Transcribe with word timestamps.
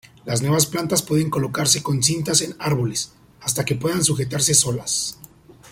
Las 0.25 0.41
nuevas 0.41 0.65
plantas 0.65 1.03
pueden 1.03 1.29
colocarse 1.29 1.83
con 1.83 2.01
cintas 2.01 2.41
en 2.41 2.55
árboles, 2.57 3.11
hasta 3.39 3.63
que 3.65 3.75
puedan 3.75 4.03
sujetarse 4.03 4.55
solas. 4.55 5.19